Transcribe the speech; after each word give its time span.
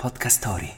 Podcast 0.00 0.38
Story. 0.38 0.72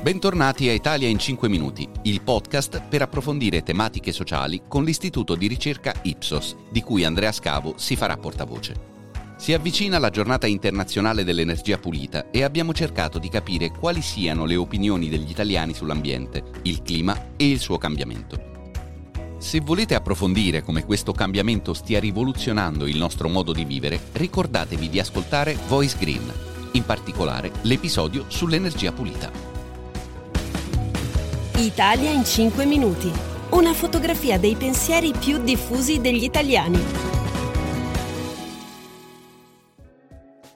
Bentornati 0.00 0.66
a 0.70 0.72
Italia 0.72 1.08
in 1.08 1.18
5 1.18 1.46
minuti, 1.46 1.86
il 2.04 2.22
podcast 2.22 2.80
per 2.88 3.02
approfondire 3.02 3.62
tematiche 3.62 4.12
sociali 4.12 4.62
con 4.66 4.82
l'istituto 4.82 5.34
di 5.34 5.46
ricerca 5.46 5.92
Ipsos, 6.04 6.56
di 6.70 6.80
cui 6.80 7.04
Andrea 7.04 7.32
Scavo 7.32 7.74
si 7.76 7.96
farà 7.96 8.16
portavoce. 8.16 9.34
Si 9.36 9.52
avvicina 9.52 9.98
la 9.98 10.08
giornata 10.08 10.46
internazionale 10.46 11.22
dell'energia 11.22 11.76
pulita 11.76 12.30
e 12.30 12.44
abbiamo 12.44 12.72
cercato 12.72 13.18
di 13.18 13.28
capire 13.28 13.70
quali 13.72 14.00
siano 14.00 14.46
le 14.46 14.56
opinioni 14.56 15.10
degli 15.10 15.28
italiani 15.28 15.74
sull'ambiente, 15.74 16.42
il 16.62 16.80
clima 16.80 17.32
e 17.36 17.50
il 17.50 17.58
suo 17.58 17.76
cambiamento. 17.76 18.54
Se 19.36 19.60
volete 19.60 19.94
approfondire 19.94 20.62
come 20.62 20.86
questo 20.86 21.12
cambiamento 21.12 21.74
stia 21.74 22.00
rivoluzionando 22.00 22.86
il 22.86 22.96
nostro 22.96 23.28
modo 23.28 23.52
di 23.52 23.66
vivere, 23.66 24.00
ricordatevi 24.12 24.88
di 24.88 24.98
ascoltare 24.98 25.58
Voice 25.68 25.98
Green, 25.98 26.54
in 26.76 26.84
particolare 26.84 27.50
l'episodio 27.62 28.26
sull'energia 28.28 28.92
pulita. 28.92 29.30
Italia 31.56 32.10
in 32.10 32.24
5 32.24 32.66
minuti. 32.66 33.10
Una 33.50 33.72
fotografia 33.72 34.38
dei 34.38 34.56
pensieri 34.56 35.12
più 35.12 35.42
diffusi 35.42 36.00
degli 36.00 36.22
italiani. 36.22 36.78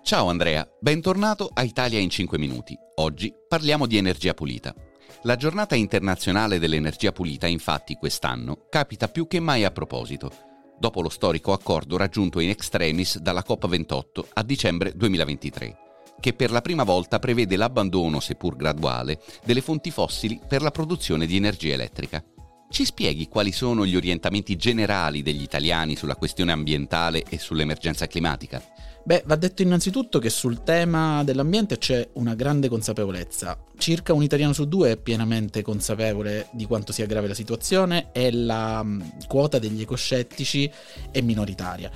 Ciao 0.03 0.29
Andrea, 0.29 0.69
bentornato 0.79 1.49
a 1.53 1.63
Italia 1.63 1.99
in 1.99 2.11
5 2.11 2.37
minuti. 2.37 2.77
Oggi 2.97 3.33
parliamo 3.49 3.87
di 3.87 3.97
energia 3.97 4.35
pulita. 4.35 4.75
La 5.23 5.37
giornata 5.37 5.75
internazionale 5.75 6.59
dell'energia 6.59 7.13
pulita 7.13 7.47
infatti 7.47 7.95
quest'anno 7.95 8.67
capita 8.69 9.09
più 9.09 9.27
che 9.27 9.41
mai 9.41 9.65
a 9.65 9.71
proposito, 9.71 10.31
dopo 10.79 11.01
lo 11.01 11.09
storico 11.09 11.53
accordo 11.53 11.97
raggiunto 11.97 12.41
in 12.41 12.51
extremis 12.51 13.19
dalla 13.19 13.45
COP28 13.47 14.25
a 14.35 14.43
dicembre 14.43 14.93
2023 14.95 15.89
che 16.21 16.35
per 16.35 16.51
la 16.51 16.61
prima 16.61 16.85
volta 16.85 17.19
prevede 17.19 17.57
l'abbandono, 17.57 18.21
seppur 18.21 18.55
graduale, 18.55 19.21
delle 19.45 19.63
fonti 19.63 19.91
fossili 19.91 20.39
per 20.47 20.63
la 20.63 20.71
produzione 20.71 21.27
di 21.27 21.37
energia 21.37 21.73
elettrica. 21.73 22.23
Ci 22.71 22.85
spieghi 22.85 23.27
quali 23.27 23.51
sono 23.51 23.85
gli 23.85 23.97
orientamenti 23.97 24.55
generali 24.55 25.23
degli 25.23 25.43
italiani 25.43 25.97
sulla 25.97 26.15
questione 26.15 26.53
ambientale 26.53 27.25
e 27.29 27.37
sull'emergenza 27.37 28.07
climatica? 28.07 28.63
Beh, 29.03 29.23
va 29.27 29.35
detto 29.35 29.63
innanzitutto 29.63 30.19
che 30.19 30.31
sul 30.31 30.63
tema 30.63 31.25
dell'ambiente 31.25 31.79
c'è 31.79 32.11
una 32.13 32.35
grande 32.35 32.69
consapevolezza. 32.69 33.59
Circa 33.77 34.13
un 34.13 34.23
italiano 34.23 34.53
su 34.53 34.69
due 34.69 34.93
è 34.93 34.97
pienamente 34.99 35.63
consapevole 35.63 36.49
di 36.53 36.67
quanto 36.67 36.93
sia 36.93 37.07
grave 37.07 37.27
la 37.27 37.35
situazione 37.35 38.11
e 38.13 38.31
la 38.31 38.83
mm, 38.85 39.01
quota 39.27 39.59
degli 39.59 39.81
ecoscettici 39.81 40.71
è 41.11 41.21
minoritaria. 41.23 41.91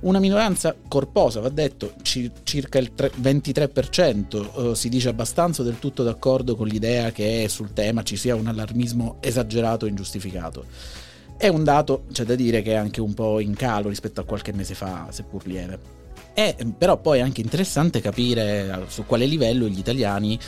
Una 0.00 0.18
minoranza 0.18 0.74
corposa, 0.88 1.40
va 1.40 1.50
detto, 1.50 1.92
ci, 2.00 2.30
circa 2.42 2.78
il 2.78 2.94
3, 2.94 3.12
23%, 3.20 4.70
eh, 4.70 4.74
si 4.74 4.88
dice 4.88 5.10
abbastanza 5.10 5.62
del 5.62 5.78
tutto 5.78 6.02
d'accordo 6.02 6.56
con 6.56 6.66
l'idea 6.66 7.12
che 7.12 7.46
sul 7.50 7.74
tema 7.74 8.02
ci 8.02 8.16
sia 8.16 8.34
un 8.34 8.46
allarmismo 8.46 9.18
esagerato 9.20 9.84
e 9.84 9.90
ingiustificato. 9.90 10.64
È 11.36 11.48
un 11.48 11.64
dato, 11.64 12.04
c'è 12.12 12.24
da 12.24 12.34
dire, 12.34 12.62
che 12.62 12.72
è 12.72 12.76
anche 12.76 13.02
un 13.02 13.12
po' 13.12 13.40
in 13.40 13.54
calo 13.54 13.88
rispetto 13.90 14.22
a 14.22 14.24
qualche 14.24 14.52
mese 14.54 14.74
fa, 14.74 15.08
seppur 15.10 15.46
lieve. 15.46 15.78
È 16.32 16.56
però 16.78 16.96
poi 16.96 17.20
anche 17.20 17.42
interessante 17.42 18.00
capire 18.00 18.84
su 18.88 19.04
quale 19.04 19.26
livello 19.26 19.66
gli 19.66 19.78
italiani 19.78 20.38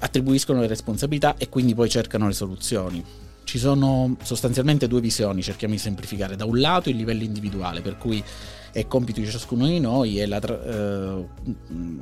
attribuiscono 0.00 0.60
le 0.60 0.66
responsabilità 0.66 1.36
e 1.36 1.48
quindi 1.48 1.74
poi 1.74 1.88
cercano 1.88 2.26
le 2.26 2.32
soluzioni. 2.32 3.04
Ci 3.50 3.58
sono 3.58 4.16
sostanzialmente 4.22 4.86
due 4.86 5.00
visioni, 5.00 5.42
cerchiamo 5.42 5.74
di 5.74 5.80
semplificare. 5.80 6.36
Da 6.36 6.44
un 6.44 6.60
lato 6.60 6.88
il 6.88 6.94
livello 6.94 7.24
individuale, 7.24 7.80
per 7.80 7.98
cui 7.98 8.22
è 8.70 8.86
compito 8.86 9.18
di 9.18 9.28
ciascuno 9.28 9.66
di 9.66 9.80
noi 9.80 10.24
la 10.24 10.38
eh, 10.38 11.26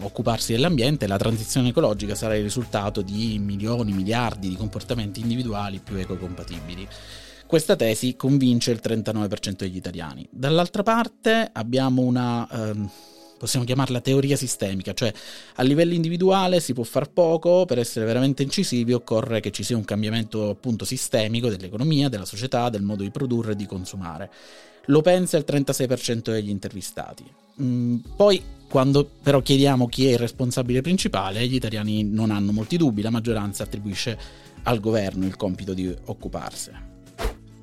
occuparsi 0.02 0.52
dell'ambiente 0.52 1.06
la 1.06 1.16
transizione 1.16 1.68
ecologica 1.68 2.14
sarà 2.14 2.36
il 2.36 2.42
risultato 2.42 3.00
di 3.00 3.38
milioni, 3.38 3.92
miliardi 3.92 4.50
di 4.50 4.56
comportamenti 4.56 5.20
individuali 5.20 5.80
più 5.82 5.96
ecocompatibili. 5.96 6.86
Questa 7.46 7.76
tesi 7.76 8.14
convince 8.14 8.70
il 8.70 8.80
39% 8.84 9.56
degli 9.56 9.76
italiani. 9.76 10.28
Dall'altra 10.30 10.82
parte 10.82 11.48
abbiamo 11.50 12.02
una... 12.02 12.46
Ehm, 12.50 12.90
possiamo 13.38 13.64
chiamarla 13.64 14.00
teoria 14.00 14.36
sistemica, 14.36 14.92
cioè 14.92 15.12
a 15.54 15.62
livello 15.62 15.94
individuale 15.94 16.60
si 16.60 16.74
può 16.74 16.84
far 16.84 17.10
poco, 17.10 17.64
per 17.64 17.78
essere 17.78 18.04
veramente 18.04 18.42
incisivi 18.42 18.92
occorre 18.92 19.40
che 19.40 19.50
ci 19.50 19.62
sia 19.62 19.76
un 19.76 19.84
cambiamento 19.84 20.50
appunto 20.50 20.84
sistemico 20.84 21.48
dell'economia, 21.48 22.08
della 22.08 22.26
società, 22.26 22.68
del 22.68 22.82
modo 22.82 23.02
di 23.02 23.10
produrre 23.10 23.52
e 23.52 23.56
di 23.56 23.66
consumare. 23.66 24.30
Lo 24.86 25.00
pensa 25.02 25.36
il 25.36 25.44
36% 25.46 26.32
degli 26.32 26.48
intervistati. 26.48 27.24
Mm, 27.62 27.96
poi, 28.16 28.42
quando 28.68 29.08
però 29.22 29.40
chiediamo 29.40 29.86
chi 29.86 30.06
è 30.06 30.12
il 30.12 30.18
responsabile 30.18 30.80
principale, 30.80 31.46
gli 31.46 31.54
italiani 31.54 32.04
non 32.04 32.30
hanno 32.30 32.52
molti 32.52 32.76
dubbi, 32.76 33.02
la 33.02 33.10
maggioranza 33.10 33.64
attribuisce 33.64 34.18
al 34.62 34.80
governo 34.80 35.26
il 35.26 35.36
compito 35.36 35.74
di 35.74 35.94
occuparsene. 36.06 36.86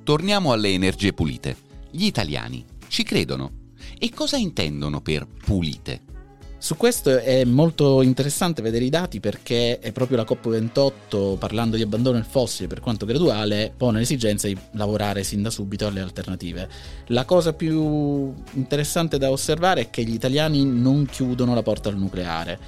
Torniamo 0.04 0.52
alle 0.52 0.72
energie 0.72 1.12
pulite. 1.12 1.56
Gli 1.90 2.04
italiani 2.04 2.64
ci 2.88 3.02
credono? 3.02 3.65
E 3.98 4.10
cosa 4.10 4.36
intendono 4.36 5.00
per 5.00 5.26
pulite? 5.26 6.14
Su 6.58 6.76
questo 6.76 7.18
è 7.18 7.44
molto 7.44 8.02
interessante 8.02 8.62
vedere 8.62 8.86
i 8.86 8.90
dati 8.90 9.20
perché 9.20 9.78
è 9.78 9.92
proprio 9.92 10.16
la 10.16 10.24
COP28, 10.24 11.36
parlando 11.38 11.76
di 11.76 11.82
abbandono 11.82 12.16
del 12.16 12.24
fossile 12.24 12.66
per 12.66 12.80
quanto 12.80 13.06
graduale, 13.06 13.72
pone 13.76 13.98
l'esigenza 13.98 14.48
di 14.48 14.56
lavorare 14.72 15.22
sin 15.22 15.42
da 15.42 15.50
subito 15.50 15.86
alle 15.86 16.00
alternative. 16.00 16.68
La 17.08 17.24
cosa 17.24 17.52
più 17.52 18.34
interessante 18.54 19.18
da 19.18 19.30
osservare 19.30 19.82
è 19.82 19.90
che 19.90 20.02
gli 20.02 20.14
italiani 20.14 20.64
non 20.64 21.06
chiudono 21.06 21.54
la 21.54 21.62
porta 21.62 21.88
al 21.88 21.98
nucleare 21.98 22.58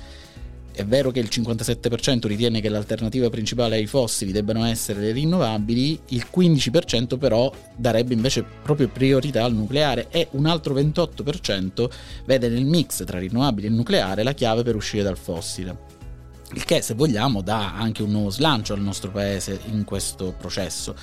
è 0.78 0.86
vero 0.86 1.10
che 1.10 1.18
il 1.18 1.28
57% 1.28 2.28
ritiene 2.28 2.60
che 2.60 2.68
l'alternativa 2.68 3.28
principale 3.28 3.74
ai 3.74 3.88
fossili 3.88 4.30
debbano 4.30 4.64
essere 4.64 5.00
le 5.00 5.10
rinnovabili, 5.10 5.98
il 6.10 6.26
15% 6.32 7.18
però 7.18 7.52
darebbe 7.74 8.14
invece 8.14 8.44
proprio 8.62 8.86
priorità 8.86 9.42
al 9.42 9.52
nucleare 9.52 10.06
e 10.08 10.28
un 10.32 10.46
altro 10.46 10.74
28% 10.74 11.90
vede 12.26 12.48
nel 12.48 12.64
mix 12.64 13.04
tra 13.04 13.18
rinnovabili 13.18 13.66
e 13.66 13.70
nucleare 13.70 14.22
la 14.22 14.34
chiave 14.34 14.62
per 14.62 14.76
uscire 14.76 15.02
dal 15.02 15.18
fossile. 15.18 15.76
Il 16.52 16.64
che, 16.64 16.80
se 16.80 16.94
vogliamo, 16.94 17.42
dà 17.42 17.74
anche 17.74 18.04
un 18.04 18.12
nuovo 18.12 18.30
slancio 18.30 18.72
al 18.72 18.80
nostro 18.80 19.10
paese 19.10 19.58
in 19.72 19.82
questo 19.82 20.32
processo. 20.38 20.94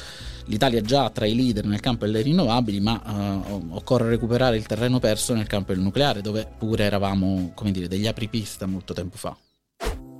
L'Italia 0.45 0.79
è 0.79 0.83
già 0.83 1.09
tra 1.09 1.25
i 1.25 1.35
leader 1.35 1.65
nel 1.65 1.81
campo 1.81 2.05
delle 2.05 2.21
rinnovabili, 2.21 2.79
ma 2.79 3.01
eh, 3.05 3.61
occorre 3.71 4.07
recuperare 4.07 4.55
il 4.55 4.65
terreno 4.65 4.99
perso 4.99 5.33
nel 5.33 5.47
campo 5.47 5.73
del 5.73 5.81
nucleare, 5.81 6.21
dove 6.21 6.49
pure 6.57 6.85
eravamo, 6.85 7.51
come 7.53 7.71
dire, 7.71 7.89
degli 7.89 8.07
apripista 8.07 8.65
molto 8.65 8.93
tempo 8.93 9.17
fa. 9.17 9.35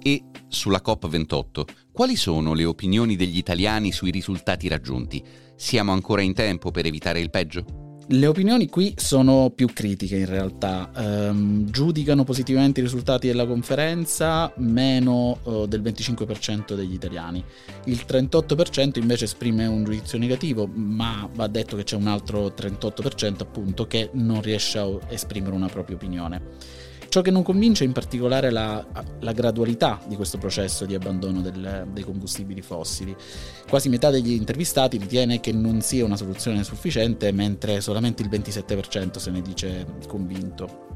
E 0.08 0.24
sulla 0.48 0.84
COP28, 0.86 1.64
quali 1.92 2.16
sono 2.16 2.54
le 2.54 2.64
opinioni 2.64 3.16
degli 3.16 3.38
italiani 3.38 3.92
sui 3.92 4.12
risultati 4.12 4.68
raggiunti? 4.68 5.24
Siamo 5.56 5.94
ancora 5.94 6.22
in 6.22 6.36
tempo 6.36 6.70
per 6.70 6.86
evitare 6.86 7.20
il 7.20 7.32
peggio? 7.32 7.96
Le 8.10 8.28
opinioni 8.28 8.70
qui 8.70 8.94
sono 8.98 9.50
più 9.50 9.74
critiche 9.74 10.18
in 10.18 10.28
realtà, 10.28 10.92
ehm, 10.96 11.72
giudicano 11.72 12.24
positivamente 12.24 12.82
i 12.82 12.84
risultati 12.84 13.26
della 13.26 13.48
conferenza 13.48 14.54
meno 14.58 15.40
eh, 15.44 15.68
del 15.68 15.82
25% 15.82 16.76
degli 16.76 16.94
italiani, 16.94 17.44
il 17.86 18.06
38% 18.08 19.00
invece 19.00 19.26
esprime 19.26 19.66
un 19.66 19.84
giudizio 19.86 20.20
negativo, 20.20 20.68
ma 20.68 21.28
va 21.34 21.48
detto 21.48 21.76
che 21.76 21.84
c'è 21.84 21.96
un 21.96 22.06
altro 22.06 22.54
38% 22.56 23.42
appunto 23.42 23.88
che 23.88 24.12
non 24.14 24.44
riesce 24.44 24.78
a 24.78 24.88
esprimere 25.10 25.56
una 25.56 25.68
propria 25.68 25.96
opinione. 25.96 26.94
Ciò 27.16 27.22
che 27.22 27.32
non 27.32 27.44
convince 27.44 27.86
è 27.86 27.88
in 27.88 27.94
particolare 27.94 28.50
la, 28.50 28.86
la 29.22 29.32
gradualità 29.32 30.02
di 30.06 30.18
questo 30.18 30.38
processo 30.38 30.86
di 30.86 30.96
abbandono 30.96 31.40
del, 31.40 31.88
dei 31.94 32.04
combustibili 32.04 32.62
fossili. 32.62 33.16
Quasi 33.70 33.88
metà 33.88 34.10
degli 34.10 34.34
intervistati 34.34 34.98
ritiene 34.98 35.40
che 35.40 35.54
non 35.54 35.80
sia 35.80 36.04
una 36.04 36.18
soluzione 36.18 36.66
sufficiente, 36.66 37.32
mentre 37.32 37.80
solamente 37.80 38.22
il 38.22 38.28
27% 38.28 39.16
se 39.16 39.32
ne 39.32 39.42
dice 39.42 39.86
convinto. 40.10 40.88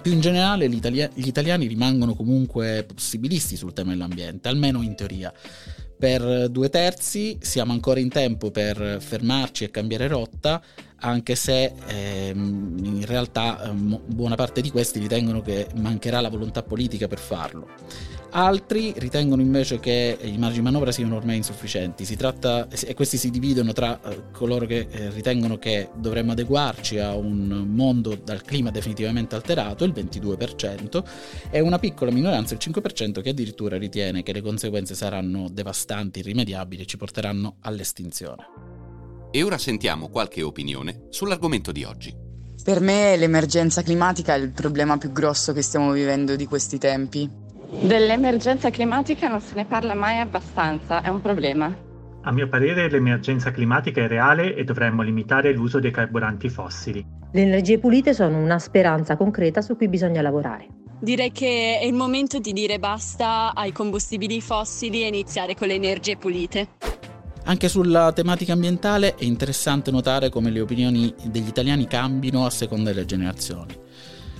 Più 0.00 0.12
in 0.12 0.20
generale 0.20 0.68
gli 0.68 1.26
italiani 1.26 1.66
rimangono 1.66 2.14
comunque 2.14 2.86
possibilisti 2.86 3.56
sul 3.56 3.72
tema 3.72 3.90
dell'ambiente, 3.90 4.48
almeno 4.48 4.80
in 4.82 4.94
teoria. 4.94 5.34
Per 5.98 6.48
due 6.48 6.68
terzi 6.68 7.38
siamo 7.40 7.72
ancora 7.72 7.98
in 7.98 8.08
tempo 8.08 8.52
per 8.52 8.98
fermarci 9.00 9.64
e 9.64 9.70
cambiare 9.70 10.06
rotta, 10.06 10.62
anche 11.00 11.34
se 11.34 11.72
ehm, 11.88 12.76
in 12.84 13.04
realtà 13.04 13.64
ehm, 13.64 14.00
buona 14.06 14.36
parte 14.36 14.60
di 14.60 14.70
questi 14.70 15.00
ritengono 15.00 15.42
che 15.42 15.66
mancherà 15.74 16.20
la 16.20 16.28
volontà 16.28 16.62
politica 16.62 17.08
per 17.08 17.18
farlo. 17.18 17.68
Altri 18.30 18.92
ritengono 18.96 19.40
invece 19.40 19.80
che 19.80 20.18
i 20.20 20.36
margini 20.36 20.58
di 20.58 20.60
manovra 20.60 20.92
siano 20.92 21.16
ormai 21.16 21.36
insufficienti. 21.36 22.04
Si 22.04 22.14
tratta, 22.14 22.68
e 22.68 22.94
questi 22.94 23.16
si 23.16 23.30
dividono 23.30 23.72
tra 23.72 23.98
eh, 24.02 24.30
coloro 24.32 24.66
che 24.66 24.86
eh, 24.90 25.10
ritengono 25.10 25.56
che 25.56 25.88
dovremmo 25.94 26.32
adeguarci 26.32 26.98
a 26.98 27.14
un 27.14 27.66
mondo 27.68 28.14
dal 28.22 28.42
clima 28.42 28.70
definitivamente 28.70 29.34
alterato, 29.34 29.84
il 29.84 29.92
22%, 29.92 31.02
e 31.50 31.60
una 31.60 31.78
piccola 31.78 32.10
minoranza, 32.10 32.52
il 32.54 32.60
5%, 32.62 33.22
che 33.22 33.30
addirittura 33.30 33.78
ritiene 33.78 34.22
che 34.22 34.32
le 34.32 34.42
conseguenze 34.42 34.94
saranno 34.94 35.48
devastanti, 35.50 36.18
irrimediabili 36.18 36.82
e 36.82 36.86
ci 36.86 36.98
porteranno 36.98 37.56
all'estinzione. 37.60 38.44
E 39.30 39.42
ora 39.42 39.58
sentiamo 39.58 40.08
qualche 40.08 40.42
opinione 40.42 41.06
sull'argomento 41.10 41.72
di 41.72 41.84
oggi. 41.84 42.14
Per 42.62 42.80
me 42.80 43.16
l'emergenza 43.16 43.82
climatica 43.82 44.34
è 44.34 44.38
il 44.38 44.50
problema 44.50 44.98
più 44.98 45.12
grosso 45.12 45.52
che 45.52 45.62
stiamo 45.62 45.92
vivendo 45.92 46.36
di 46.36 46.44
questi 46.44 46.76
tempi. 46.76 47.46
Dell'emergenza 47.70 48.70
climatica 48.70 49.28
non 49.28 49.40
se 49.40 49.54
ne 49.54 49.66
parla 49.66 49.94
mai 49.94 50.18
abbastanza, 50.18 51.02
è 51.02 51.08
un 51.08 51.20
problema. 51.20 51.86
A 52.22 52.32
mio 52.32 52.48
parere 52.48 52.88
l'emergenza 52.88 53.50
climatica 53.50 54.02
è 54.02 54.08
reale 54.08 54.54
e 54.54 54.64
dovremmo 54.64 55.02
limitare 55.02 55.52
l'uso 55.52 55.78
dei 55.78 55.90
carburanti 55.90 56.48
fossili. 56.48 57.04
Le 57.30 57.42
energie 57.42 57.78
pulite 57.78 58.14
sono 58.14 58.38
una 58.38 58.58
speranza 58.58 59.16
concreta 59.16 59.60
su 59.60 59.76
cui 59.76 59.88
bisogna 59.88 60.22
lavorare. 60.22 60.66
Direi 60.98 61.30
che 61.30 61.78
è 61.78 61.84
il 61.84 61.92
momento 61.92 62.38
di 62.38 62.54
dire 62.54 62.78
basta 62.78 63.52
ai 63.54 63.70
combustibili 63.70 64.40
fossili 64.40 65.02
e 65.02 65.08
iniziare 65.08 65.54
con 65.54 65.68
le 65.68 65.74
energie 65.74 66.16
pulite. 66.16 66.68
Anche 67.44 67.68
sulla 67.68 68.12
tematica 68.12 68.54
ambientale 68.54 69.14
è 69.14 69.24
interessante 69.24 69.90
notare 69.90 70.30
come 70.30 70.50
le 70.50 70.60
opinioni 70.60 71.14
degli 71.24 71.48
italiani 71.48 71.86
cambino 71.86 72.46
a 72.46 72.50
seconda 72.50 72.92
delle 72.92 73.04
generazioni. 73.04 73.74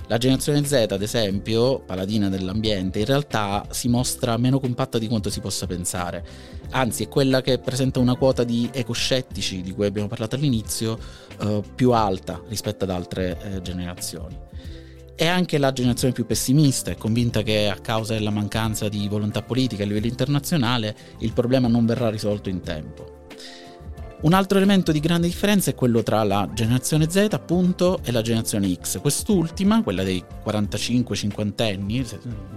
La 0.09 0.17
generazione 0.17 0.65
Z, 0.65 0.87
ad 0.89 1.03
esempio, 1.03 1.81
paladina 1.81 2.29
dell'ambiente, 2.29 2.97
in 2.97 3.05
realtà 3.05 3.67
si 3.69 3.87
mostra 3.89 4.37
meno 4.37 4.59
compatta 4.59 4.97
di 4.97 5.07
quanto 5.07 5.29
si 5.29 5.39
possa 5.39 5.67
pensare. 5.67 6.25
Anzi, 6.71 7.03
è 7.03 7.07
quella 7.07 7.41
che 7.41 7.59
presenta 7.59 7.99
una 7.99 8.15
quota 8.15 8.43
di 8.43 8.67
ecoscettici, 8.73 9.61
di 9.61 9.71
cui 9.71 9.85
abbiamo 9.85 10.07
parlato 10.07 10.35
all'inizio, 10.35 10.97
eh, 11.39 11.61
più 11.75 11.91
alta 11.91 12.41
rispetto 12.47 12.85
ad 12.85 12.89
altre 12.89 13.37
eh, 13.39 13.61
generazioni. 13.61 14.35
È 15.13 15.27
anche 15.27 15.59
la 15.59 15.71
generazione 15.71 16.11
più 16.11 16.25
pessimista, 16.25 16.89
è 16.89 16.95
convinta 16.95 17.43
che 17.43 17.69
a 17.69 17.77
causa 17.77 18.15
della 18.15 18.31
mancanza 18.31 18.89
di 18.89 19.07
volontà 19.07 19.43
politica 19.43 19.83
a 19.83 19.85
livello 19.85 20.07
internazionale 20.07 20.95
il 21.19 21.33
problema 21.33 21.67
non 21.67 21.85
verrà 21.85 22.09
risolto 22.09 22.49
in 22.49 22.61
tempo. 22.61 23.18
Un 24.21 24.33
altro 24.33 24.57
elemento 24.57 24.91
di 24.91 24.99
grande 24.99 25.27
differenza 25.27 25.71
è 25.71 25.75
quello 25.75 26.03
tra 26.03 26.23
la 26.23 26.49
generazione 26.53 27.09
Z, 27.09 27.27
appunto, 27.31 28.01
e 28.03 28.11
la 28.11 28.21
generazione 28.21 28.69
X. 28.73 28.99
Quest'ultima, 28.99 29.81
quella 29.81 30.03
dei 30.03 30.21
45-50 30.45 31.61
anni, 31.61 32.05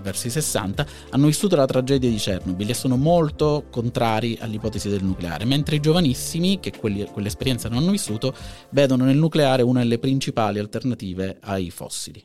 verso 0.02 0.26
i 0.26 0.30
60, 0.30 0.84
hanno 1.10 1.26
vissuto 1.26 1.54
la 1.54 1.64
tragedia 1.64 2.10
di 2.10 2.16
Chernobyl 2.16 2.68
e 2.68 2.74
sono 2.74 2.96
molto 2.96 3.66
contrari 3.70 4.36
all'ipotesi 4.40 4.88
del 4.88 5.04
nucleare, 5.04 5.44
mentre 5.44 5.76
i 5.76 5.80
giovanissimi, 5.80 6.58
che 6.58 6.72
quelli, 6.76 7.04
quell'esperienza 7.04 7.68
non 7.68 7.78
hanno 7.78 7.92
vissuto, 7.92 8.34
vedono 8.70 9.04
nel 9.04 9.16
nucleare 9.16 9.62
una 9.62 9.82
delle 9.82 10.00
principali 10.00 10.58
alternative 10.58 11.38
ai 11.42 11.70
fossili. 11.70 12.20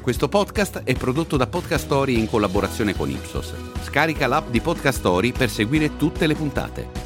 Questo 0.00 0.28
podcast 0.28 0.84
è 0.84 0.94
prodotto 0.94 1.36
da 1.36 1.48
Podcast 1.48 1.84
Story 1.84 2.16
in 2.16 2.28
collaborazione 2.28 2.94
con 2.94 3.10
Ipsos. 3.10 3.52
Scarica 3.82 4.28
l'app 4.28 4.50
di 4.50 4.60
Podcast 4.60 4.98
Story 4.98 5.32
per 5.32 5.50
seguire 5.50 5.96
tutte 5.96 6.28
le 6.28 6.36
puntate. 6.36 7.05